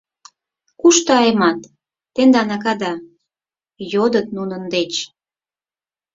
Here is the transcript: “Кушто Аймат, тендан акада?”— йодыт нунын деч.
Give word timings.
“Кушто 0.79 1.11
Аймат, 1.23 1.59
тендан 2.13 2.49
акада?”— 2.55 2.93
йодыт 3.93 4.27
нунын 4.35 4.63
деч. 4.73 4.93